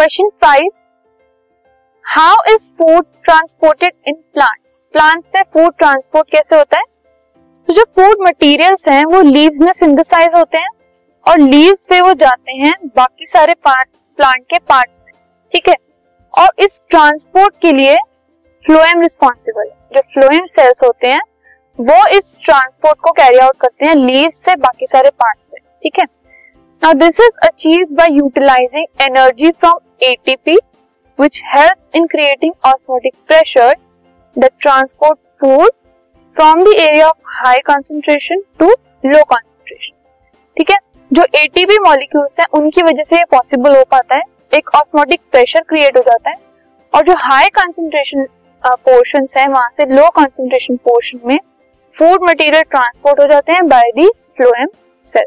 Question 0.00 0.28
five 0.42 0.68
how 2.04 2.36
is 2.52 2.74
food 2.74 3.04
transported 3.24 3.92
in 4.08 4.14
plants 4.14 4.84
plants 4.92 5.28
में 5.34 5.42
food 5.42 5.72
transport 5.78 6.30
कैसे 6.30 6.56
होता 6.56 6.78
है? 6.78 6.84
तो 7.68 7.74
जो 7.74 7.84
फ़ूड 7.96 8.14
मटेरियल्स 8.20 8.88
हैं, 8.88 9.04
वो 9.04 9.20
लीव्स 9.20 9.60
में 9.60 9.72
सिंथेसाइज 9.72 10.34
होते 10.34 10.58
हैं 10.58 10.68
और 11.26 11.38
लीव 11.38 11.74
से 11.74 12.00
वो 12.00 12.12
जाते 12.12 12.52
हैं 12.52 12.72
बाकी 12.96 13.26
सारे 13.26 13.54
पार्ट 13.54 13.88
प्लांट 14.18 14.42
के 14.42 14.58
पार्ट्स 14.58 14.98
में, 15.06 15.12
ठीक 15.52 15.68
है? 15.68 15.74
और 16.34 16.48
इस 16.58 16.80
ट्रांसपोर्ट 16.90 17.54
के 17.62 17.72
लिए 17.72 17.96
फ्लोएम 18.64 19.00
रिस्पॉन्सिबल 19.00 19.70
जो 19.94 20.00
फ्लोएम 20.00 20.46
सेल्स 20.46 20.84
होते 20.84 21.08
हैं, 21.08 21.20
वो 21.78 22.06
इस 22.18 22.40
ट्रांसपोर्ट 22.44 22.98
को 22.98 23.10
कैरी 23.10 23.38
आउट 23.38 23.60
करते 23.60 23.86
हैं 23.86 23.94
लीव 23.94 24.30
से 24.30 24.56
बाकी 24.56 24.86
सारे 24.86 25.10
पार्ट्स 25.10 25.48
में, 25.54 25.60
ठीक 25.82 25.98
है? 25.98 26.19
Now 26.82 26.92
this 26.92 27.18
is 27.20 27.46
achieve 27.46 27.86
by 27.92 28.08
utilizing 28.12 29.02
energy 29.02 29.50
from 29.50 29.78
ATP 30.02 30.58
which 31.18 31.38
helps 31.46 31.88
in 31.98 32.06
creating 32.08 32.52
osmotic 32.68 33.14
pressure 33.26 33.72
that 34.36 34.52
transport 34.58 35.18
food 35.40 35.74
from 36.36 36.60
the 36.60 36.72
area 36.84 37.08
of 37.08 37.16
high 37.32 37.58
concentration 37.66 38.44
to 38.60 38.68
low 39.04 39.24
concentration. 39.32 39.94
ठीक 40.56 40.70
है? 40.70 40.76
जो 41.10 41.26
एटीपी 41.38 41.78
मॉलिक्यूल्स 41.78 42.40
हैं, 42.40 42.46
उनकी 42.52 42.82
वजह 42.82 43.02
से 43.02 43.16
ये 43.16 43.24
पॉसिबल 43.30 43.76
हो 43.76 43.82
पाता 43.90 44.16
है। 44.16 44.22
एक 44.52 44.70
ऑस्मोटिक 44.76 45.20
प्रेशर 45.32 45.64
क्रिएट 45.68 45.96
हो 45.96 46.02
जाता 46.02 46.30
है। 46.30 46.36
और 46.92 47.04
जो 47.04 47.14
हाई 47.18 47.48
कंसंट्रेशन 47.58 48.24
पोर्शन 48.64 49.26
है, 49.36 49.46
वहाँ 49.48 49.68
से 49.70 49.86
लो 49.94 50.08
कंसंट्रेशन 50.18 50.76
पोर्शन 50.84 51.20
में 51.24 51.38
फ़ूड 51.96 52.28
मटेरियल 52.30 52.62
ट्रांसपोर्ट 52.70 53.20
हो 53.20 53.26
जाते 53.32 53.52
हैं 53.52 53.66
by 53.68 53.90
the 53.96 54.08
phloem 54.36 54.68
cell 55.06 55.26